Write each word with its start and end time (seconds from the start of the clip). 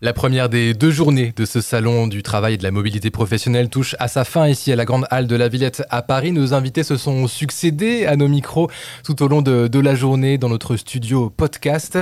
La 0.00 0.12
première 0.12 0.48
des 0.48 0.74
deux 0.74 0.92
journées 0.92 1.32
de 1.36 1.44
ce 1.44 1.60
salon 1.60 2.06
du 2.06 2.22
travail 2.22 2.54
et 2.54 2.56
de 2.56 2.62
la 2.62 2.70
mobilité 2.70 3.10
professionnelle 3.10 3.68
touche 3.68 3.96
à 3.98 4.06
sa 4.06 4.22
fin 4.22 4.46
ici 4.46 4.70
à 4.70 4.76
la 4.76 4.84
Grande 4.84 5.06
Halle 5.10 5.26
de 5.26 5.34
la 5.34 5.48
Villette 5.48 5.82
à 5.90 6.02
Paris. 6.02 6.30
Nos 6.30 6.54
invités 6.54 6.84
se 6.84 6.96
sont 6.96 7.26
succédés 7.26 8.06
à 8.06 8.14
nos 8.14 8.28
micros 8.28 8.70
tout 9.02 9.20
au 9.24 9.26
long 9.26 9.42
de, 9.42 9.66
de 9.66 9.78
la 9.80 9.96
journée 9.96 10.38
dans 10.38 10.50
notre 10.50 10.76
studio 10.76 11.30
podcast. 11.30 11.98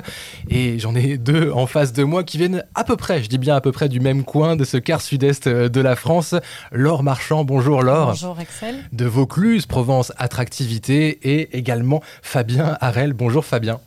Et 0.50 0.78
j'en 0.78 0.94
ai 0.94 1.16
deux 1.16 1.50
en 1.52 1.66
face 1.66 1.94
de 1.94 2.04
moi 2.04 2.22
qui 2.22 2.36
viennent 2.36 2.64
à 2.74 2.84
peu 2.84 2.96
près, 2.96 3.22
je 3.22 3.30
dis 3.30 3.38
bien 3.38 3.56
à 3.56 3.62
peu 3.62 3.72
près 3.72 3.88
du 3.88 3.98
même 3.98 4.24
coin 4.24 4.56
de 4.56 4.64
ce 4.64 4.76
quart 4.76 5.00
sud-est 5.00 5.48
de 5.48 5.80
la 5.80 5.96
France. 5.96 6.34
Laure 6.72 7.02
Marchand, 7.02 7.44
bonjour 7.44 7.82
Laure. 7.82 8.08
Bonjour 8.08 8.38
Axel. 8.38 8.74
De 8.92 9.06
Vaucluse, 9.06 9.64
Provence 9.64 10.12
Attractivité 10.18 11.18
et 11.22 11.56
également 11.56 12.02
Fabien 12.20 12.76
Harel. 12.82 13.14
Bonjour 13.14 13.46
Fabien. 13.46 13.80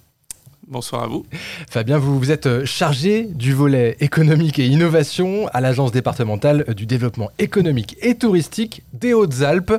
Bonsoir 0.70 1.02
à 1.02 1.08
vous. 1.08 1.26
Fabien, 1.68 1.98
vous, 1.98 2.20
vous 2.20 2.30
êtes 2.30 2.46
euh, 2.46 2.64
chargé 2.64 3.24
du 3.24 3.54
volet 3.54 3.98
économique 4.02 4.60
et 4.60 4.68
innovation 4.68 5.48
à 5.48 5.62
l'Agence 5.62 5.92
départementale 5.92 6.64
du 6.76 6.86
développement 6.86 7.32
économique 7.40 7.98
et 8.02 8.14
touristique 8.14 8.84
des 8.94 9.16
Hautes-Alpes. 9.16 9.74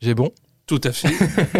J'ai 0.00 0.14
bon 0.14 0.30
Tout 0.68 0.82
à 0.84 0.92
fait. 0.92 1.08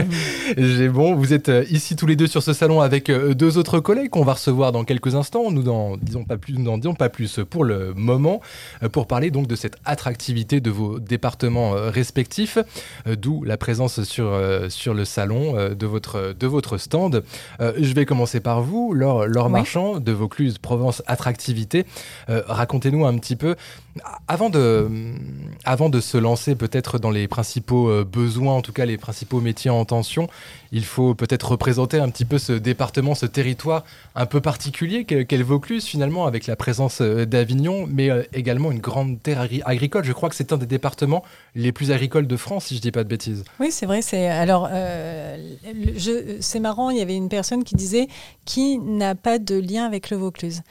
J'ai 0.58 0.90
bon. 0.90 1.14
Vous 1.14 1.32
êtes 1.32 1.48
euh, 1.48 1.64
ici 1.70 1.96
tous 1.96 2.06
les 2.06 2.14
deux 2.14 2.26
sur 2.26 2.42
ce 2.42 2.52
salon 2.52 2.82
avec 2.82 3.08
euh, 3.08 3.32
deux 3.32 3.56
autres 3.56 3.80
collègues 3.80 4.10
qu'on 4.10 4.22
va 4.22 4.34
recevoir 4.34 4.70
dans 4.70 4.84
quelques 4.84 5.14
instants. 5.14 5.50
Nous 5.50 5.62
n'en 5.62 5.96
disons 5.96 6.24
pas 6.24 6.36
plus, 6.36 6.52
nous 6.52 6.64
n'en 6.64 6.76
disons 6.76 6.92
pas 6.92 7.08
plus 7.08 7.40
pour 7.48 7.64
le 7.64 7.94
moment, 7.94 8.42
euh, 8.82 8.90
pour 8.90 9.06
parler 9.06 9.30
donc 9.30 9.46
de 9.46 9.56
cette 9.56 9.76
attractivité 9.86 10.60
de 10.60 10.70
vos 10.70 11.00
départements 11.00 11.70
respectifs, 11.70 12.58
d'où 13.06 13.44
la 13.44 13.56
présence 13.56 14.02
sur, 14.02 14.38
sur 14.68 14.92
le 14.92 15.06
salon 15.06 15.54
de, 15.74 15.86
votre, 15.86 16.34
de 16.38 16.46
votre 16.46 16.76
stand. 16.76 17.22
Je 17.60 17.94
vais 17.94 18.04
commencer 18.04 18.40
par 18.40 18.60
vous, 18.60 18.92
Laure, 18.92 19.26
Laure 19.26 19.46
Oui. 19.46 19.52
Marchand, 19.52 20.00
de 20.00 20.12
Vaucluse 20.12 20.58
Provence 20.58 21.02
Attractivité. 21.06 21.86
Racontez-nous 22.28 23.06
un 23.06 23.16
petit 23.16 23.36
peu, 23.36 23.56
avant 24.26 24.50
de, 24.50 24.88
avant 25.64 25.88
de 25.88 26.00
se 26.00 26.18
lancer 26.18 26.54
peut-être 26.54 26.98
dans 26.98 27.10
les 27.10 27.28
principaux 27.28 27.88
euh, 27.88 28.04
besoins, 28.04 28.54
en 28.54 28.62
tout 28.62 28.72
cas 28.72 28.86
les 28.86 28.98
principaux 28.98 29.40
métiers 29.40 29.70
en 29.70 29.84
tension, 29.84 30.28
il 30.72 30.84
faut 30.84 31.14
peut-être 31.14 31.50
représenter 31.50 31.98
un 31.98 32.08
petit 32.10 32.24
peu 32.24 32.38
ce 32.38 32.52
département, 32.52 33.14
ce 33.14 33.26
territoire 33.26 33.84
un 34.14 34.26
peu 34.26 34.40
particulier 34.40 35.04
qu'est 35.04 35.36
le 35.36 35.44
Vaucluse 35.44 35.84
finalement, 35.84 36.26
avec 36.26 36.46
la 36.46 36.56
présence 36.56 37.00
euh, 37.00 37.24
d'Avignon, 37.24 37.86
mais 37.88 38.10
euh, 38.10 38.22
également 38.32 38.70
une 38.70 38.80
grande 38.80 39.22
terre 39.22 39.40
agri- 39.40 39.62
agricole. 39.64 40.04
Je 40.04 40.12
crois 40.12 40.28
que 40.28 40.34
c'est 40.34 40.52
un 40.52 40.58
des 40.58 40.66
départements 40.66 41.24
les 41.54 41.72
plus 41.72 41.90
agricoles 41.90 42.26
de 42.26 42.36
France, 42.36 42.66
si 42.66 42.76
je 42.76 42.80
dis 42.80 42.92
pas 42.92 43.04
de 43.04 43.08
bêtises. 43.08 43.44
Oui, 43.60 43.70
c'est 43.70 43.86
vrai. 43.86 44.02
C'est 44.02 44.28
alors, 44.28 44.68
c'est 46.40 46.60
marrant. 46.60 46.90
Il 46.90 46.98
y 46.98 47.02
avait 47.02 47.16
une 47.16 47.28
personne 47.28 47.64
qui 47.64 47.74
disait 47.74 48.08
qui 48.44 48.78
n'a 48.78 49.14
pas 49.14 49.38
de 49.38 49.56
lien 49.56 49.84
avec 49.84 50.10
le 50.10 50.16
Vaucluse? 50.16 50.62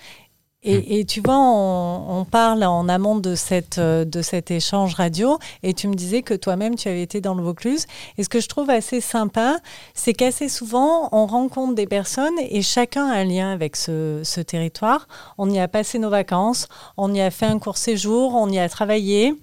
Et, 0.67 0.99
et 0.99 1.05
tu 1.05 1.21
vois, 1.21 1.37
on, 1.37 2.19
on 2.19 2.25
parle 2.25 2.65
en 2.65 2.89
amont 2.89 3.15
de, 3.15 3.35
cette, 3.35 3.77
euh, 3.77 4.03
de 4.03 4.21
cet 4.21 4.51
échange 4.51 4.95
radio, 4.95 5.39
et 5.63 5.73
tu 5.73 5.87
me 5.87 5.95
disais 5.95 6.23
que 6.23 6.33
toi-même, 6.33 6.75
tu 6.75 6.89
avais 6.89 7.01
été 7.01 7.21
dans 7.21 7.35
le 7.35 7.41
Vaucluse. 7.41 7.85
Et 8.17 8.23
ce 8.25 8.29
que 8.29 8.41
je 8.41 8.49
trouve 8.49 8.69
assez 8.69 8.99
sympa, 8.99 9.59
c'est 9.93 10.13
qu'assez 10.13 10.49
souvent, 10.49 11.07
on 11.13 11.25
rencontre 11.25 11.73
des 11.73 11.87
personnes 11.87 12.37
et 12.37 12.61
chacun 12.61 13.07
a 13.07 13.15
un 13.15 13.23
lien 13.23 13.49
avec 13.49 13.77
ce, 13.77 14.19
ce 14.25 14.41
territoire. 14.41 15.07
On 15.37 15.49
y 15.49 15.57
a 15.57 15.69
passé 15.69 15.99
nos 15.99 16.09
vacances, 16.09 16.67
on 16.97 17.13
y 17.13 17.21
a 17.21 17.31
fait 17.31 17.45
un 17.45 17.59
court 17.59 17.77
séjour, 17.77 18.35
on 18.35 18.49
y 18.49 18.59
a 18.59 18.67
travaillé. 18.67 19.35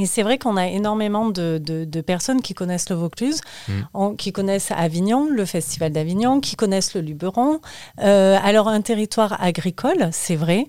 Et 0.00 0.06
c'est 0.06 0.22
vrai 0.22 0.38
qu'on 0.38 0.56
a 0.56 0.66
énormément 0.66 1.28
de, 1.28 1.60
de- 1.62 1.84
de 1.84 2.00
personnes 2.00 2.40
qui 2.40 2.54
connaissent 2.54 2.88
le 2.88 2.96
Vaucluse, 2.96 3.40
Mm. 3.68 3.72
en- 3.94 4.14
qui 4.14 4.32
connaissent 4.32 4.70
Avignon, 4.70 5.28
le 5.30 5.44
Festival 5.44 5.92
d'Avignon, 5.92 6.40
qui 6.40 6.56
connaissent 6.56 6.94
le 6.94 7.02
Luberon. 7.02 7.60
Euh, 8.02 8.38
alors 8.42 8.68
un 8.68 8.80
territoire 8.80 9.36
agricole, 9.42 10.08
c'est 10.12 10.36
vrai. 10.36 10.66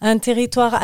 Un 0.00 0.18
territoire 0.18 0.80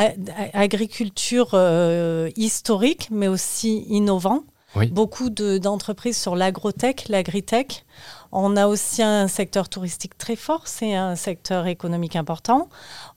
agriculture 0.53 1.51
euh, 1.55 2.29
historique, 2.37 3.09
mais 3.11 3.29
aussi 3.29 3.85
innovant. 3.89 4.41
Oui. 4.77 4.89
Beaucoup 4.89 5.31
de- 5.31 5.59
d'entreprises 5.59 6.17
sur 6.21 6.35
l'agrotech, 6.35 7.09
l'agritech. 7.09 7.85
On 8.33 8.57
a 8.57 8.67
aussi 8.67 9.03
un 9.05 9.29
secteur 9.29 9.69
touristique 9.69 10.19
très 10.19 10.35
fort, 10.35 10.63
c'est 10.67 10.95
un 10.97 11.15
secteur 11.15 11.69
économique 11.69 12.17
important. 12.17 12.69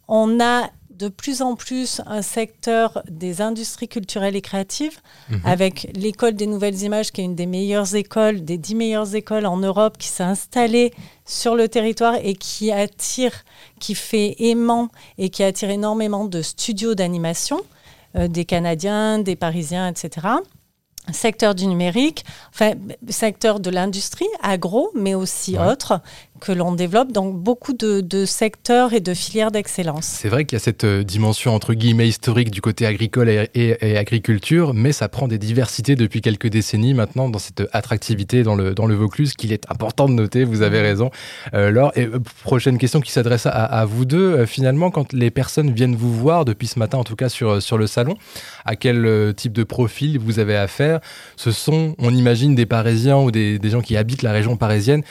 On 0.07 0.39
a 0.39 0.69
de 0.97 1.09
plus 1.09 1.41
en 1.41 1.55
plus 1.55 2.01
un 2.07 2.21
secteur 2.21 3.03
des 3.09 3.41
industries 3.41 3.87
culturelles 3.87 4.35
et 4.35 4.41
créatives, 4.41 4.99
Mhm. 5.29 5.41
avec 5.45 5.89
l'école 5.95 6.33
des 6.33 6.47
nouvelles 6.47 6.81
images, 6.81 7.11
qui 7.11 7.21
est 7.21 7.25
une 7.25 7.35
des 7.35 7.45
meilleures 7.45 7.95
écoles, 7.95 8.43
des 8.43 8.57
dix 8.57 8.75
meilleures 8.75 9.13
écoles 9.15 9.45
en 9.45 9.57
Europe, 9.57 9.97
qui 9.97 10.07
s'est 10.07 10.23
installée 10.23 10.93
sur 11.25 11.55
le 11.55 11.67
territoire 11.67 12.15
et 12.23 12.33
qui 12.33 12.71
attire, 12.71 13.43
qui 13.79 13.93
fait 13.95 14.35
aimant 14.39 14.89
et 15.17 15.29
qui 15.29 15.43
attire 15.43 15.69
énormément 15.69 16.25
de 16.25 16.41
studios 16.41 16.95
d'animation, 16.95 17.61
euh, 18.15 18.27
des 18.27 18.45
Canadiens, 18.45 19.19
des 19.19 19.35
Parisiens, 19.35 19.87
etc. 19.87 20.27
Secteur 21.11 21.55
du 21.55 21.67
numérique, 21.67 22.25
enfin, 22.53 22.71
secteur 23.09 23.59
de 23.59 23.69
l'industrie, 23.69 24.25
agro, 24.43 24.91
mais 24.95 25.15
aussi 25.15 25.57
Ouais. 25.57 25.65
autres, 25.67 26.01
que 26.39 26.51
l'on 26.51 26.71
développe. 26.73 27.11
Donc, 27.11 27.35
beaucoup 27.35 27.73
de, 27.73 27.99
de 28.01 28.25
secteurs 28.25 28.93
et 28.93 28.99
de 28.99 29.13
filières 29.15 29.49
d'excellence. 29.51 30.05
C'est 30.05 30.29
vrai 30.29 30.45
qu'il 30.45 30.55
y 30.57 30.61
a 30.61 30.63
cette 30.63 30.83
euh, 30.83 31.03
dimension 31.03 31.55
entre 31.55 31.73
guillemets 31.73 32.07
historique 32.07 32.51
du 32.51 32.61
côté 32.61 32.85
agricole 32.85 33.27
et, 33.29 33.49
et- 33.55 33.75
et 33.93 33.97
agriculture, 33.97 34.73
mais 34.75 34.91
ça 34.91 35.07
prend 35.09 35.27
des 35.27 35.39
diversités 35.39 35.95
depuis 35.95 36.21
quelques 36.21 36.47
décennies 36.47 36.93
maintenant 36.93 37.27
dans 37.29 37.39
cette 37.39 37.63
attractivité 37.73 38.43
dans 38.43 38.53
le, 38.53 38.75
dans 38.75 38.85
le 38.85 38.93
Vaucluse 38.93 39.33
qu'il 39.33 39.51
est 39.51 39.63
important 39.71 40.07
de 40.07 40.13
noter, 40.13 40.43
vous 40.43 40.61
avez 40.61 40.79
raison. 40.81 41.09
Euh, 41.55 41.71
Laure, 41.71 41.91
et, 41.95 42.05
euh, 42.05 42.19
prochaine 42.43 42.77
question 42.77 43.01
qui 43.01 43.11
s'adresse 43.11 43.47
à, 43.47 43.49
à 43.49 43.85
vous 43.85 44.05
deux. 44.05 44.45
Finalement, 44.45 44.91
quand 44.91 45.13
les 45.13 45.31
personnes 45.31 45.71
viennent 45.71 45.95
vous 45.95 46.13
voir, 46.13 46.45
depuis 46.45 46.67
ce 46.67 46.77
matin 46.77 46.99
en 46.99 47.03
tout 47.03 47.15
cas 47.15 47.29
sur, 47.29 47.63
sur 47.63 47.79
le 47.79 47.87
salon, 47.87 48.15
à 48.65 48.75
quel 48.75 49.33
type 49.35 49.53
de 49.53 49.63
profil 49.63 50.19
vous 50.19 50.37
avez 50.37 50.55
affaire 50.55 50.96
Ce 51.35 51.51
sont, 51.51 51.95
on 51.99 52.13
imagine, 52.13 52.55
des 52.55 52.65
Parisiens 52.65 53.17
ou 53.17 53.31
des, 53.31 53.59
des 53.59 53.69
gens 53.69 53.81
qui 53.81 53.95
habitent 53.97 54.21
la 54.23 54.31
région 54.31 54.57
parisienne 54.57 55.03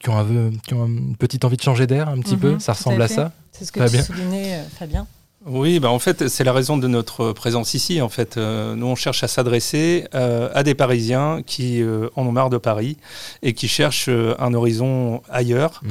qui 0.00 0.10
ont, 0.10 0.16
un, 0.18 0.50
qui 0.66 0.74
ont 0.74 0.86
une 0.86 1.16
petite 1.16 1.44
envie 1.44 1.56
de 1.56 1.62
changer 1.62 1.86
d'air 1.86 2.08
un 2.08 2.20
petit 2.20 2.34
Mhm, 2.34 2.40
peu. 2.40 2.58
Ça 2.58 2.72
ressemble 2.72 3.02
à 3.02 3.08
ça. 3.08 3.32
C'est 3.52 3.64
ce 3.64 3.72
que 3.72 3.80
tu 3.88 4.02
soulignais, 4.02 4.54
euh, 4.54 4.62
Fabien. 4.78 5.06
Oui, 5.50 5.80
bah 5.80 5.90
en 5.90 5.98
fait, 5.98 6.28
c'est 6.28 6.44
la 6.44 6.52
raison 6.52 6.76
de 6.76 6.86
notre 6.88 7.32
présence 7.32 7.72
ici. 7.72 8.02
En 8.02 8.08
fait, 8.10 8.36
Euh, 8.36 8.74
nous, 8.76 8.86
on 8.86 8.94
cherche 8.94 9.22
à 9.24 9.28
s'adresser 9.28 10.04
euh, 10.14 10.50
à 10.54 10.62
des 10.62 10.74
Parisiens 10.74 11.40
qui 11.46 11.82
euh, 11.82 12.08
en 12.16 12.26
ont 12.26 12.32
marre 12.32 12.50
de 12.50 12.58
Paris 12.58 12.98
et 13.42 13.54
qui 13.54 13.66
cherchent 13.66 14.08
euh, 14.10 14.34
un 14.38 14.52
horizon 14.52 15.22
ailleurs 15.30 15.80
Mm. 15.82 15.88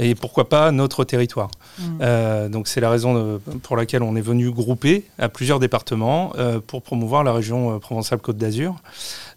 et 0.00 0.14
pourquoi 0.14 0.48
pas 0.48 0.70
notre 0.72 1.04
territoire. 1.04 1.50
Mm. 1.78 1.82
Euh, 2.02 2.48
donc, 2.48 2.68
c'est 2.68 2.80
la 2.80 2.90
raison 2.90 3.14
de- 3.14 3.38
pour 3.62 3.76
laquelle 3.76 4.02
on 4.02 4.14
est 4.16 4.20
venu 4.20 4.50
grouper 4.50 5.04
à 5.18 5.28
plusieurs 5.28 5.58
départements 5.58 6.32
euh, 6.38 6.60
pour 6.64 6.82
promouvoir 6.82 7.24
la 7.24 7.32
région 7.32 7.74
euh, 7.74 7.78
Provence-Alpes-Côte 7.78 8.36
d'Azur. 8.36 8.74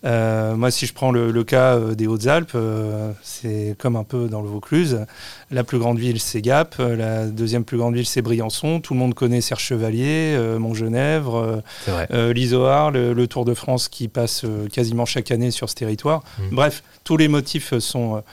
Euh, 0.04 0.56
moi, 0.56 0.72
si 0.72 0.86
je 0.86 0.94
prends 0.94 1.12
le, 1.12 1.32
le 1.32 1.44
cas 1.44 1.76
euh, 1.76 1.96
des 1.96 2.08
Hautes-Alpes, 2.08 2.54
euh, 2.56 3.12
c'est 3.22 3.76
comme 3.78 3.96
un 3.96 4.04
peu 4.04 4.28
dans 4.28 4.42
le 4.42 4.48
Vaucluse. 4.48 5.06
La 5.52 5.64
plus 5.64 5.78
grande 5.78 6.00
ville, 6.00 6.20
c'est 6.20 6.42
Gap. 6.42 6.76
La 6.80 7.26
deuxième 7.28 7.64
plus 7.64 7.78
grande 7.78 7.96
ville, 7.96 8.06
c'est 8.06 8.22
Briançon. 8.22 8.80
Tout 8.80 8.94
le 8.94 9.00
monde 9.00 9.14
connaît 9.14 9.42
Serre 9.42 9.60
Chevalier, 9.60 10.34
euh, 10.36 10.60
Montgenèvre, 10.60 11.62
l'Isoard, 12.10 12.94
le, 12.94 13.14
le 13.14 13.28
Tour 13.28 13.46
de 13.46 13.54
France 13.54 13.90
qui 13.90 14.08
passe 14.08 14.46
quasiment 14.72 15.06
chaque 15.06 15.32
année 15.32 15.52
sur 15.52 15.70
ce 15.70 15.76
territoire. 15.76 16.24
Mhm. 16.40 16.50
Bref, 16.52 16.84
tous 17.04 17.18
les 17.18 17.28
motifs 17.28 17.78
sont, 17.80 18.24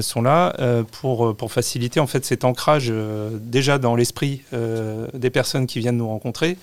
sont 0.00 0.22
là 0.22 0.54
pour, 1.00 1.36
pour 1.36 1.52
faciliter 1.52 2.00
en 2.00 2.06
fait 2.06 2.24
cet 2.24 2.44
ancrage 2.44 2.92
déjà 3.40 3.78
dans 3.78 3.94
l'esprit 3.94 4.42
des 4.52 5.30
personnes 5.30 5.66
qui 5.66 5.80
viennent 5.80 5.96
nous 5.96 6.08
rencontrer. 6.08 6.56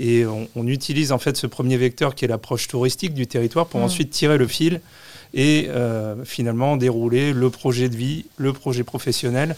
Et 0.00 0.24
on, 0.26 0.48
on 0.54 0.66
utilise 0.66 1.10
en 1.12 1.18
fait 1.18 1.36
ce 1.36 1.46
premier 1.46 1.76
vecteur 1.76 2.14
qui 2.14 2.24
est 2.24 2.28
l'approche 2.28 2.68
touristique 2.68 3.14
du 3.14 3.26
territoire 3.26 3.66
pour 3.66 3.80
Mhm. 3.80 3.86
ensuite 3.86 4.10
tirer 4.10 4.38
le 4.38 4.46
fil 4.46 4.80
et 5.34 5.66
euh, 5.68 6.24
finalement 6.24 6.76
dérouler 6.76 7.32
le 7.32 7.50
projet 7.50 7.88
de 7.88 7.96
vie, 7.96 8.24
le 8.36 8.52
projet 8.52 8.84
professionnel. 8.84 9.56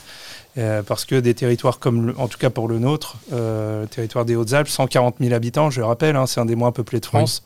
Euh, 0.58 0.82
parce 0.82 1.04
que 1.04 1.14
des 1.14 1.32
territoires 1.34 1.78
comme, 1.78 2.06
le- 2.08 2.18
en 2.18 2.26
tout 2.26 2.36
cas 2.38 2.50
pour 2.50 2.66
le 2.66 2.80
nôtre, 2.80 3.18
euh, 3.32 3.82
le 3.82 3.86
territoire 3.86 4.24
des 4.24 4.34
Hautes-Alpes, 4.34 4.66
140 4.68 5.16
000 5.20 5.32
habitants, 5.32 5.70
je 5.70 5.78
le 5.78 5.86
rappelle, 5.86 6.16
hein, 6.16 6.26
c'est 6.26 6.40
un 6.40 6.44
des 6.44 6.56
moins 6.56 6.72
peuplés 6.72 6.98
de 6.98 7.06
France. 7.06 7.44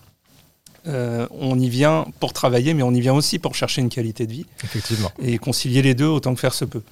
Euh, 0.87 1.27
on 1.41 1.59
y 1.59 1.69
vient 1.71 2.05
pour 2.21 2.33
travailler, 2.35 2.75
mais 2.75 2.83
on 2.83 2.93
y 2.93 3.01
vient 3.01 3.15
aussi 3.15 3.39
pour 3.39 3.55
chercher 3.55 3.81
une 3.81 3.89
qualité 3.89 4.27
de 4.27 4.33
vie 4.33 4.47
Effectivement. 4.63 5.11
et 5.19 5.39
concilier 5.39 5.81
les 5.81 5.95
deux 5.95 6.07
autant 6.07 6.35
que 6.35 6.41
faire 6.41 6.53
se 6.53 6.67
peut. 6.67 6.83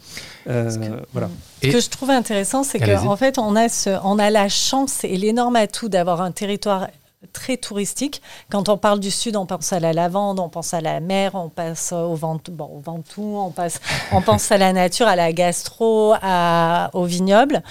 Euh, 0.49 0.71
que- 0.75 1.06
voilà. 1.12 1.29
Ce 1.62 1.69
que 1.69 1.81
je 1.81 1.91
trouve 1.91 2.09
intéressant, 2.11 2.65
c'est 2.65 2.79
qu'en 2.79 3.17
fait, 3.17 3.37
on 3.39 3.55
a, 3.55 3.69
ce, 3.69 3.91
on 4.03 4.19
a 4.19 4.31
la 4.31 4.49
chance 4.49 5.05
et 5.05 5.17
l'énorme 5.17 5.56
atout 5.56 5.91
d'avoir 5.91 6.23
un 6.23 6.33
territoire 6.33 6.89
très 7.33 7.56
touristique. 7.56 8.21
Quand 8.50 8.69
on 8.69 8.77
parle 8.77 8.99
du 8.99 9.11
sud, 9.11 9.37
on 9.37 9.47
pense 9.47 9.73
à 9.73 9.79
la 9.79 9.93
lavande, 9.93 10.41
on 10.41 10.49
pense 10.49 10.75
à 10.75 10.81
la 10.81 10.99
mer, 11.00 11.33
on 11.35 11.49
passe 11.50 11.93
au 11.93 12.15
Ventoux, 12.15 12.50
bon, 12.50 12.65
au 12.65 12.81
Ventoux 12.81 13.37
on, 13.39 13.50
passe, 13.50 13.81
on 14.11 14.23
pense 14.23 14.50
à 14.50 14.59
la 14.59 14.73
nature, 14.73 15.06
à 15.06 15.15
la 15.17 15.33
gastro, 15.33 16.15
à, 16.21 16.91
au 16.94 17.05
vignoble. 17.05 17.62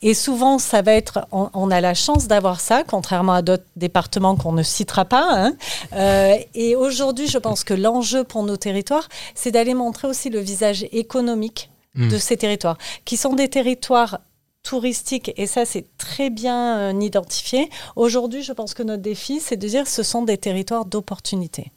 Et 0.00 0.14
souvent, 0.14 0.58
ça 0.58 0.82
va 0.82 0.92
être, 0.92 1.26
on, 1.32 1.70
a 1.70 1.80
la 1.80 1.94
chance 1.94 2.28
d'avoir 2.28 2.60
ça, 2.60 2.84
contrairement 2.84 3.32
à 3.32 3.42
d'autres 3.42 3.66
départements 3.76 4.36
qu'on 4.36 4.52
ne 4.52 4.62
citera 4.62 5.04
pas. 5.04 5.26
Hein. 5.30 5.56
Euh, 5.92 6.36
et 6.54 6.76
aujourd'hui, 6.76 7.26
je 7.26 7.38
pense 7.38 7.64
que 7.64 7.74
l'enjeu 7.74 8.24
pour 8.24 8.44
nos 8.44 8.56
territoires, 8.56 9.08
c'est 9.34 9.50
d'aller 9.50 9.74
montrer 9.74 10.06
aussi 10.06 10.30
le 10.30 10.38
visage 10.38 10.86
économique 10.92 11.70
de 11.96 12.14
hmm. 12.14 12.18
ces 12.18 12.36
territoires, 12.36 12.78
qui 13.04 13.16
sont 13.16 13.34
des 13.34 13.48
territoires 13.48 14.20
touristiques, 14.62 15.32
et 15.36 15.46
ça 15.46 15.64
c'est 15.64 15.86
très 15.96 16.30
bien 16.30 16.78
euh, 16.78 17.00
identifié. 17.00 17.70
Aujourd'hui, 17.96 18.42
je 18.42 18.52
pense 18.52 18.74
que 18.74 18.82
notre 18.82 19.02
défi, 19.02 19.40
c'est 19.40 19.56
de 19.56 19.66
dire 19.66 19.84
que 19.84 19.90
ce 19.90 20.02
sont 20.02 20.22
des 20.22 20.38
territoires 20.38 20.84
d'opportunité. 20.84 21.72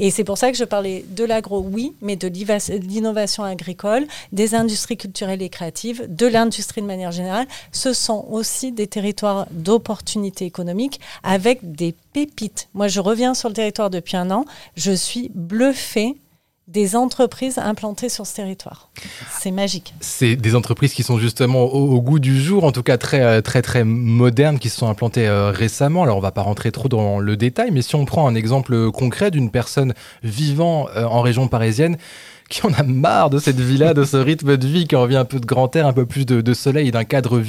Et 0.00 0.10
c'est 0.10 0.24
pour 0.24 0.38
ça 0.38 0.50
que 0.50 0.56
je 0.56 0.64
parlais 0.64 1.04
de 1.08 1.24
l'agro, 1.24 1.60
oui, 1.60 1.94
mais 2.00 2.16
de 2.16 2.28
l'innovation 2.28 3.44
agricole, 3.44 4.06
des 4.32 4.54
industries 4.54 4.96
culturelles 4.96 5.42
et 5.42 5.48
créatives, 5.48 6.06
de 6.08 6.26
l'industrie 6.26 6.82
de 6.82 6.86
manière 6.86 7.12
générale. 7.12 7.46
Ce 7.72 7.92
sont 7.92 8.26
aussi 8.30 8.72
des 8.72 8.86
territoires 8.86 9.46
d'opportunités 9.50 10.44
économiques 10.44 11.00
avec 11.22 11.58
des 11.62 11.94
pépites. 12.12 12.68
Moi, 12.74 12.88
je 12.88 13.00
reviens 13.00 13.34
sur 13.34 13.48
le 13.48 13.54
territoire 13.54 13.90
depuis 13.90 14.16
un 14.16 14.30
an. 14.30 14.44
Je 14.76 14.92
suis 14.92 15.30
bluffée 15.34 16.16
des 16.68 16.96
entreprises 16.96 17.58
implantées 17.58 18.08
sur 18.08 18.26
ce 18.26 18.34
territoire. 18.34 18.88
C'est 19.38 19.52
magique. 19.52 19.94
C'est 20.00 20.34
des 20.34 20.56
entreprises 20.56 20.94
qui 20.94 21.04
sont 21.04 21.18
justement 21.18 21.62
au, 21.62 22.00
goût 22.00 22.18
du 22.18 22.40
jour, 22.40 22.64
en 22.64 22.72
tout 22.72 22.82
cas 22.82 22.98
très 22.98 23.20
euh, 23.20 23.40
très 23.40 23.62
très 23.62 23.84
modernes, 23.84 24.58
qui 24.58 24.68
se 24.68 24.78
sont 24.78 24.88
implantées 24.88 25.28
euh, 25.28 25.52
récemment. 25.52 26.02
Alors 26.02 26.16
on 26.16 26.20
va 26.20 26.32
pas 26.32 26.42
rentrer 26.42 26.72
trop 26.72 26.88
dans 26.88 27.20
le 27.20 27.36
détail, 27.36 27.70
mais 27.70 27.82
si 27.82 27.94
on 27.94 28.04
prend 28.04 28.26
un 28.26 28.34
exemple 28.34 28.90
concret 28.90 29.30
d'une 29.30 29.50
personne 29.50 29.94
vivant 30.24 30.88
euh, 30.96 31.04
en 31.04 31.20
région 31.20 31.46
parisienne 31.46 31.98
qui 32.48 32.64
en 32.66 32.72
a 32.72 32.82
marre 32.82 33.30
de 33.30 33.38
cette 33.38 33.60
vie-là, 33.60 33.94
de 33.94 34.04
ce 34.04 34.16
rythme 34.16 34.56
de 34.56 34.66
vie, 34.66 34.86
qui 34.86 34.96
envie 34.96 35.16
un 35.16 35.24
peu 35.24 35.40
de 35.40 35.46
grand 35.46 35.74
air, 35.74 35.86
un 35.86 35.92
peu 35.92 36.06
plus 36.06 36.26
de, 36.26 36.54
soleil, 36.54 36.90
d'un 36.90 37.04
cadre 37.04 37.42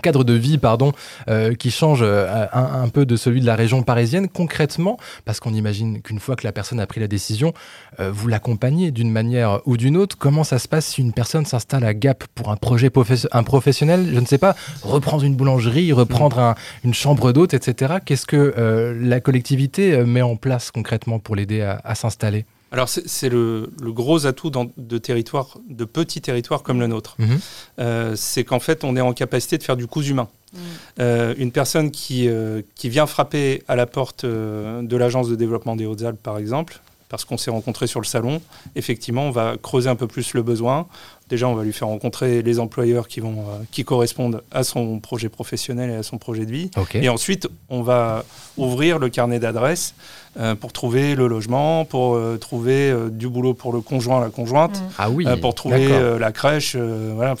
cadre 0.00 0.24
de 0.24 0.32
vie, 0.32 0.58
pardon, 0.58 0.92
euh, 1.28 1.54
qui 1.54 1.70
change 1.70 2.00
euh, 2.02 2.46
un, 2.52 2.88
peu 2.88 3.06
de 3.06 3.16
celui 3.16 3.40
de 3.40 3.46
la 3.46 3.54
région 3.54 3.82
parisienne. 3.82 4.28
Concrètement, 4.28 4.98
parce 5.24 5.40
qu'on 5.40 5.52
imagine 5.52 6.00
qu'une 6.02 6.18
fois 6.18 6.36
que 6.36 6.44
la 6.44 6.52
personne 6.52 6.80
a 6.80 6.86
pris 6.86 7.00
la 7.00 7.06
décision, 7.06 7.52
euh, 8.00 8.10
vous 8.10 8.28
l'accompagnez 8.28 8.90
d'une 8.90 9.10
manière 9.10 9.60
ou 9.66 9.76
d'une 9.76 9.96
autre. 9.96 10.16
Comment 10.18 10.44
ça 10.44 10.58
se 10.58 10.68
passe 10.68 10.86
si 10.86 11.00
une 11.00 11.12
personne 11.12 11.44
s'installe 11.44 11.84
à 11.84 11.94
Gap 11.94 12.24
pour 12.34 12.50
un 12.50 12.56
projet 12.56 12.90
un 13.32 13.42
professionnel, 13.42 14.10
je 14.12 14.20
ne 14.20 14.26
sais 14.26 14.38
pas, 14.38 14.56
reprendre 14.82 15.24
une 15.24 15.36
boulangerie, 15.36 15.92
reprendre 15.92 16.54
une 16.84 16.94
chambre 16.94 17.32
d'hôte, 17.32 17.54
etc. 17.54 17.94
Qu'est-ce 18.04 18.26
que 18.26 18.96
la 19.00 19.20
collectivité 19.20 20.04
met 20.04 20.22
en 20.22 20.36
place 20.36 20.70
concrètement 20.70 21.18
pour 21.18 21.36
l'aider 21.36 21.62
à 21.62 21.94
s'installer? 21.94 22.44
Alors 22.72 22.88
c'est 22.88 23.28
le, 23.28 23.68
gros 23.82 24.26
atout 24.26 24.50
de 24.50 24.98
territoires, 24.98 25.58
de 25.68 25.84
petits 25.84 26.20
territoires 26.20 26.62
comme 26.62 26.80
le 26.80 26.86
nôtre. 26.86 27.16
Mhm. 27.18 27.40
Euh, 27.80 28.14
c'est 28.16 28.44
qu'en 28.44 28.60
fait 28.60 28.84
on 28.84 28.96
est 28.96 29.00
en 29.00 29.12
capacité 29.12 29.58
de 29.58 29.62
faire 29.62 29.76
du 29.76 29.86
coût 29.86 30.02
humain. 30.02 30.28
Mm. 30.52 30.58
Euh, 31.00 31.34
une 31.38 31.52
personne 31.52 31.90
qui, 31.92 32.28
euh, 32.28 32.62
qui 32.74 32.88
vient 32.88 33.06
frapper 33.06 33.62
à 33.68 33.76
la 33.76 33.86
porte 33.86 34.24
de 34.24 34.96
l'agence 34.96 35.28
de 35.28 35.36
développement 35.36 35.76
des 35.76 35.86
Hautes-Alpes 35.86 36.22
par 36.22 36.38
exemple, 36.38 36.80
parce 37.10 37.26
qu'on 37.26 37.36
s'est 37.36 37.50
rencontré 37.50 37.86
sur 37.86 38.00
le 38.00 38.06
salon, 38.06 38.40
effectivement 38.76 39.24
on 39.24 39.30
va 39.30 39.56
creuser 39.60 39.90
un 39.90 39.96
peu 39.96 40.06
plus 40.06 40.32
le 40.32 40.42
besoin. 40.42 40.86
Déjà 41.28 41.46
on 41.46 41.54
va 41.54 41.62
lui 41.62 41.72
faire 41.72 41.88
rencontrer 41.88 42.42
les 42.42 42.58
employeurs 42.58 43.06
qui, 43.06 43.20
vont, 43.20 43.44
qui 43.70 43.84
correspondent 43.84 44.42
à 44.50 44.64
son 44.64 44.98
projet 44.98 45.28
professionnel 45.28 45.90
et 45.90 45.94
à 45.94 46.02
son 46.02 46.18
projet 46.18 46.46
de 46.46 46.50
vie. 46.50 46.70
Et 46.94 47.08
ensuite 47.08 47.48
on 47.68 47.82
va 47.82 48.24
ouvrir 48.56 48.98
le 48.98 49.10
carnet 49.10 49.38
d'adresses 49.38 49.94
euh, 50.38 50.54
pour 50.54 50.72
trouver 50.72 51.16
le 51.16 51.26
logement, 51.26 51.84
pour 51.84 52.14
euh, 52.14 52.36
trouver 52.36 52.90
euh, 52.90 53.08
du 53.08 53.28
boulot 53.28 53.52
pour 53.52 53.72
le 53.72 53.80
conjoint, 53.80 54.20
la 54.20 54.30
conjointe, 54.30 54.80
ah 54.96 55.10
oui, 55.10 55.26
pour 55.40 55.56
trouver 55.56 55.88
la 56.18 56.30
crèche, 56.30 56.76
voilà, 56.76 57.34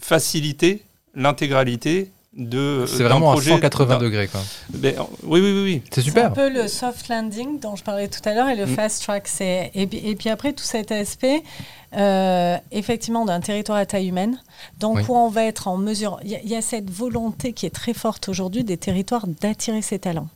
faciliter 0.00 0.84
l'intégralité 1.16 2.10
de 2.36 2.84
C'est 2.86 3.02
vraiment 3.02 3.32
projet, 3.32 3.52
à 3.52 3.54
180 3.56 3.98
degrés. 3.98 4.28
Quoi. 4.28 4.40
Ben, 4.70 4.94
oui, 5.22 5.40
oui, 5.40 5.52
oui. 5.52 5.62
oui. 5.62 5.82
C'est 5.90 6.02
super. 6.02 6.22
C'est 6.22 6.28
un 6.28 6.48
peu 6.48 6.52
le 6.52 6.68
soft 6.68 7.08
landing 7.08 7.60
dont 7.60 7.76
je 7.76 7.82
parlais 7.82 8.08
tout 8.08 8.26
à 8.28 8.34
l'heure 8.34 8.48
et 8.48 8.56
le 8.56 8.66
mm. 8.66 8.74
fast 8.74 9.02
track. 9.02 9.28
Et, 9.40 9.70
et 9.82 10.14
puis 10.16 10.28
après, 10.28 10.52
tout 10.52 10.64
cet 10.64 10.92
aspect, 10.92 11.42
effectivement, 12.70 13.24
d'un 13.24 13.40
territoire 13.40 13.78
à 13.78 13.86
taille 13.86 14.08
humaine, 14.08 14.40
donc 14.78 15.08
où 15.08 15.14
on 15.14 15.28
va 15.28 15.44
être 15.44 15.68
en 15.68 15.76
mesure. 15.76 16.20
Il 16.24 16.30
y, 16.30 16.48
y, 16.48 16.56
a 16.56 16.62
cette 16.62 16.90
volonté 16.90 17.52
qui 17.52 17.66
est 17.66 17.74
très 17.74 17.94
forte 17.94 18.28
aujourd'hui 18.28 18.64
des 18.64 18.76
territoires 18.76 19.26
d'attirer 19.26 19.82
ces 19.82 19.98
talents 19.98 20.28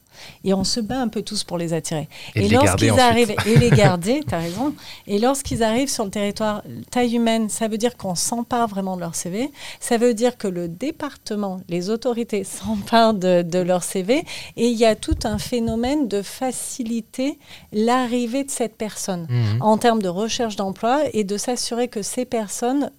et 0.45 0.55
on 0.55 0.65
se 0.65 0.81
bat 0.81 1.01
un 1.01 1.09
peu 1.09 1.23
tous 1.23 1.45
pour 1.45 1.59
les 1.59 1.73
attirer. 1.73 2.09
Et, 2.35 2.49
lorsqu'ils 2.49 2.99
arrivent, 2.99 3.35
et 3.47 3.57
les 3.57 3.71
garder, 3.85 4.21
tu 4.27 4.35
as 4.35 4.39
raison, 4.39 4.75
et 5.07 5.19
lorsqu'ils 5.19 5.63
arrivent 5.63 5.89
sur 5.89 6.05
le 6.05 6.11
territoire 6.11 6.63
taille 6.91 7.17
humaine, 7.17 7.49
ça 7.49 7.69
veut 7.69 7.79
dire 7.79 7.97
qu'on 7.97 8.15
s'empare 8.15 8.69
vraiment 8.69 8.97
de 8.97 9.01
leur 9.01 9.15
CV, 9.15 9.51
ça 9.81 9.97
veut 9.97 10.15
dire 10.15 10.37
que 10.37 10.49
le 10.49 10.69
département, 10.69 11.61
les 11.69 11.91
autorités 11.91 12.45
s'emparent 12.61 13.15
de, 13.15 13.61
leur 13.61 13.83
CV, 13.83 14.25
et 14.57 14.69
il 14.69 14.77
y 14.77 14.87
a 14.87 14.97
tout 14.97 15.19
un 15.25 15.39
phénomène 15.39 16.09
de 16.09 16.23
faciliter 16.23 17.39
l'arrivée 17.73 18.45
de 18.45 18.51
cette 18.51 18.77
personne. 18.77 19.27
Mhm. 19.29 19.63
en 19.63 19.79
termes 19.79 20.03
de 20.03 20.09
recherche 20.09 20.57
d'emploi 20.57 21.03
et 21.13 21.25
de 21.25 21.37
s'assurer 21.37 21.89
que 21.89 22.03
ces 22.03 22.25
personnes 22.25 22.91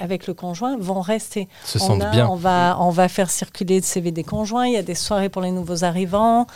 avec 0.00 0.26
le 0.26 0.34
conjoint 0.34 0.76
vont 0.78 1.00
rester. 1.00 1.48
Se 1.64 1.78
on, 1.78 1.96
bien. 1.96 2.28
on 2.28 2.36
va 2.36 2.76
on 2.80 2.90
va 2.90 3.08
faire 3.08 3.30
circuler 3.30 3.76
le 3.76 3.84
CV 3.84 4.10
des 4.10 4.24
conjoints. 4.24 4.66
Il 4.66 4.72
y 4.72 4.78
a 4.78 4.82
des 4.82 4.94
soirées 4.94 5.28
pour 5.28 5.42
les 5.42 5.50
nouveaux 5.50 5.84
arrivants. 5.84 6.46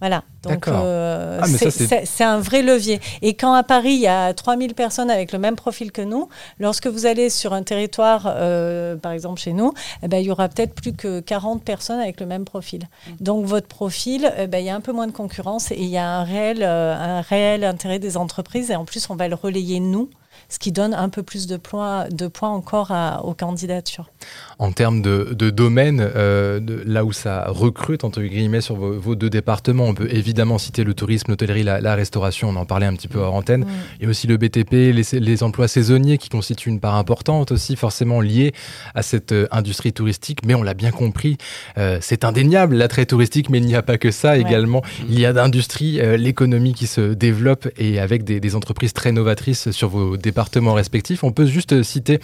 Voilà. 0.00 0.22
Donc 0.42 0.68
euh, 0.68 1.40
ah, 1.40 1.46
c'est 1.46 2.24
un 2.24 2.38
vrai 2.38 2.62
levier. 2.62 3.00
Et 3.22 3.34
quand 3.34 3.54
à 3.54 3.62
Paris 3.62 3.94
il 3.94 4.00
y 4.00 4.06
a 4.06 4.34
3000 4.34 4.74
personnes 4.74 5.08
avec 5.08 5.32
le 5.32 5.38
même 5.38 5.56
profil 5.56 5.92
que 5.92 6.02
nous, 6.02 6.28
lorsque 6.58 6.86
vous 6.88 7.06
allez 7.06 7.30
sur 7.30 7.54
un 7.54 7.62
territoire, 7.62 8.24
euh, 8.26 8.96
par 8.96 9.12
exemple 9.12 9.40
chez 9.40 9.52
nous, 9.52 9.72
eh 10.02 10.08
ben, 10.08 10.18
il 10.18 10.26
y 10.26 10.30
aura 10.30 10.48
peut-être 10.48 10.74
plus 10.74 10.92
que 10.92 11.20
40 11.20 11.62
personnes 11.62 12.00
avec 12.00 12.20
le 12.20 12.26
même 12.26 12.44
profil. 12.44 12.88
Donc 13.20 13.46
votre 13.46 13.68
profil, 13.68 14.30
eh 14.36 14.46
ben, 14.46 14.58
il 14.58 14.66
y 14.66 14.70
a 14.70 14.74
un 14.74 14.82
peu 14.82 14.92
moins 14.92 15.06
de 15.06 15.12
concurrence 15.12 15.70
et 15.70 15.78
il 15.78 15.88
y 15.88 15.96
a 15.96 16.06
un 16.06 16.24
réel, 16.24 16.58
euh, 16.62 16.94
un 16.94 17.20
réel 17.22 17.64
intérêt 17.64 17.98
des 17.98 18.16
entreprises. 18.16 18.70
Et 18.70 18.76
en 18.76 18.84
plus, 18.84 19.08
on 19.08 19.16
va 19.16 19.28
le 19.28 19.36
relayer 19.36 19.80
nous 19.80 20.10
ce 20.48 20.58
qui 20.58 20.72
donne 20.72 20.94
un 20.94 21.08
peu 21.08 21.22
plus 21.22 21.46
de 21.46 21.56
points, 21.56 22.08
de 22.10 22.28
points 22.28 22.50
encore 22.50 22.92
aux 23.24 23.34
candidatures. 23.34 24.10
En 24.58 24.72
termes 24.72 25.02
de, 25.02 25.30
de 25.32 25.50
domaine, 25.50 26.00
euh, 26.00 26.60
là 26.86 27.04
où 27.04 27.12
ça 27.12 27.46
recrute, 27.48 28.04
entre 28.04 28.22
guillemets, 28.22 28.60
sur 28.60 28.76
vos, 28.76 29.14
deux 29.14 29.30
départements, 29.30 29.84
on 29.84 29.94
peut 29.94 30.08
évidemment 30.10 30.58
citer 30.58 30.84
le 30.84 30.94
tourisme, 30.94 31.30
l'hôtellerie, 31.30 31.62
la, 31.62 31.94
restauration, 31.94 32.50
on 32.50 32.56
en 32.56 32.64
parlait 32.64 32.86
un 32.86 32.94
petit 32.94 33.08
peu 33.08 33.18
hors 33.18 33.34
antenne. 33.34 33.66
Il 33.98 34.04
y 34.04 34.06
a 34.06 34.10
aussi 34.10 34.26
le 34.26 34.36
BTP, 34.36 34.72
les, 34.72 35.02
les, 35.12 35.42
emplois 35.42 35.68
saisonniers 35.68 36.18
qui 36.18 36.28
constituent 36.28 36.70
une 36.70 36.80
part 36.80 36.94
importante 36.94 37.52
aussi, 37.52 37.76
forcément 37.76 38.20
liée 38.20 38.52
à 38.94 39.02
cette 39.02 39.32
euh, 39.32 39.46
industrie 39.50 39.92
touristique. 39.92 40.44
Mais 40.46 40.54
on 40.54 40.62
l'a 40.62 40.74
bien 40.74 40.90
compris, 40.90 41.36
euh, 41.78 41.98
c'est 42.00 42.24
indéniable 42.24 42.76
l'attrait 42.76 43.06
touristique, 43.06 43.50
mais 43.50 43.58
il 43.58 43.66
n'y 43.66 43.74
a 43.74 43.82
pas 43.82 43.98
que 43.98 44.10
ça 44.10 44.38
également. 44.38 44.82
Il 45.08 45.18
y 45.18 45.26
a 45.26 45.32
d'industrie, 45.32 46.00
l'économie 46.16 46.74
qui 46.74 46.86
se 46.86 47.14
développe 47.14 47.68
et 47.76 47.98
avec 47.98 48.24
des, 48.24 48.40
des 48.40 48.54
entreprises 48.54 48.92
très 48.92 49.12
novatrices 49.12 49.70
sur 49.70 49.88
vos 49.88 50.16
départements 50.16 50.33
départements 50.34 50.74
respectifs. 50.74 51.22
On 51.22 51.30
peut 51.30 51.46
juste 51.46 51.84
citer, 51.84 52.18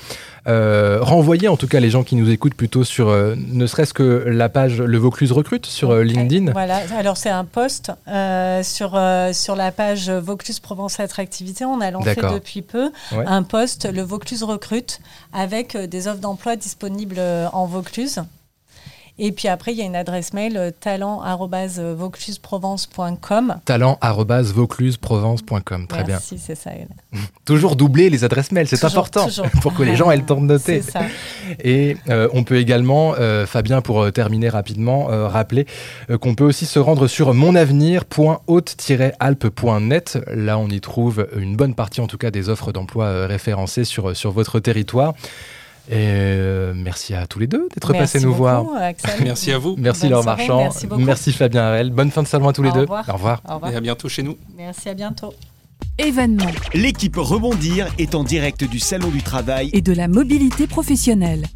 euh, 0.49 0.99
renvoyer 1.01 1.47
en 1.47 1.57
tout 1.57 1.69
cas 1.69 1.79
les 1.79 1.91
gens 1.91 2.03
qui 2.03 2.17
nous 2.17 2.29
écoutent 2.29 2.55
plutôt 2.55 2.83
sur 2.83 3.09
euh, 3.09 3.37
ne 3.37 3.67
serait-ce 3.69 3.95
que 3.95 4.25
la 4.27 4.49
page 4.49 4.83
Le 4.83 4.99
Vaucluse 4.99 5.31
Recrute 5.31 5.67
sur 5.67 5.93
euh, 5.93 6.03
LinkedIn. 6.03 6.51
Voilà, 6.51 6.81
alors 6.99 7.17
c'est 7.17 7.31
un 7.31 7.45
post 7.45 7.93
sur, 8.63 9.01
sur 9.33 9.57
la 9.57 9.71
page 9.71 10.11
Vaucluse 10.11 10.59
Provence 10.59 10.99
Attractivité. 10.99 11.65
On 11.65 11.81
a 11.81 11.93
lancé 11.93 12.17
depuis 12.17 12.63
peu 12.63 12.91
un 13.13 13.45
post, 13.45 13.89
Le 13.91 14.03
Vaucluse 14.03 14.43
Recrute, 14.43 15.01
avec 15.33 15.77
des 15.77 16.09
offres 16.09 16.21
d'emploi 16.21 16.57
disponibles 16.57 17.21
en 17.53 17.67
Vaucluse. 17.67 18.23
Et 19.23 19.33
puis 19.33 19.49
après, 19.49 19.73
il 19.73 19.79
y 19.79 19.83
a 19.83 19.85
une 19.85 19.97
adresse 19.97 20.33
mail 20.33 20.57
euh, 20.57 20.71
talent.vaucluseprovence.com. 20.71 23.57
Talent.vaucluseprovence.com. 23.67 25.87
Très 25.87 26.05
bien. 26.05 26.15
Merci, 26.15 26.39
c'est 26.39 26.55
ça. 26.55 26.71
toujours 27.45 27.77
doubler 27.77 28.09
les 28.09 28.25
adresses 28.25 28.51
mail, 28.51 28.67
c'est 28.67 28.83
important 28.83 29.29
pour 29.61 29.75
que 29.75 29.83
les 29.83 29.95
gens 29.95 30.11
aient 30.11 30.17
le 30.17 30.25
temps 30.25 30.41
de 30.41 30.47
noter. 30.47 30.81
Ça. 30.81 31.03
Et 31.63 31.99
euh, 32.09 32.31
on 32.33 32.45
peut 32.45 32.57
également, 32.57 33.13
euh, 33.19 33.45
Fabien, 33.45 33.83
pour 33.83 34.11
terminer 34.11 34.49
rapidement, 34.49 35.09
rappeler 35.29 35.67
qu'on 36.21 36.35
peut 36.35 36.45
aussi 36.45 36.65
se 36.65 36.79
rendre 36.79 37.07
sur 37.07 37.35
monavenir.haute-alpes.net. 37.35 40.19
Là, 40.29 40.57
on 40.57 40.69
y 40.69 40.81
trouve 40.81 41.29
une 41.37 41.57
bonne 41.57 41.75
partie, 41.75 42.01
en 42.01 42.07
tout 42.07 42.17
cas, 42.17 42.31
des 42.31 42.49
offres 42.49 42.73
d'emploi 42.73 43.27
référencées 43.27 43.85
sur, 43.85 44.17
sur 44.17 44.33
votre 44.33 44.61
territoire. 44.61 45.13
Et 45.89 45.95
euh, 45.97 46.73
merci 46.75 47.15
à 47.15 47.27
tous 47.27 47.39
les 47.39 47.47
deux 47.47 47.69
d'être 47.75 47.93
passés 47.93 48.21
nous 48.21 48.33
voir. 48.33 48.65
Merci 49.25 49.53
à 49.53 49.59
vous. 49.59 49.75
Merci 49.79 50.09
Laure 50.09 50.25
Marchand. 50.25 50.69
Merci, 50.99 51.33
Fabien 51.33 51.63
Harel. 51.63 51.91
Bonne 51.91 52.11
fin 52.11 52.23
de 52.23 52.29
salon 52.29 52.49
à 52.49 52.53
tous 52.53 52.63
les 52.63 52.73
deux. 52.73 52.87
Au 52.89 53.13
revoir. 53.13 53.43
Et 53.73 53.75
à 53.75 53.81
bientôt 53.81 54.09
chez 54.09 54.23
nous. 54.23 54.37
Merci, 54.57 54.89
à 54.89 54.95
bientôt. 54.95 55.35
Événement. 55.99 56.51
L'équipe 56.75 57.17
Rebondir 57.17 57.89
est 57.99 58.15
en 58.15 58.25
direct 58.25 58.65
du 58.65 58.79
Salon 58.79 59.09
du 59.09 59.23
Travail 59.23 59.71
et 59.73 59.83
de 59.83 59.93
la 59.93 60.09
mobilité 60.09 60.67
professionnelle. 60.67 61.47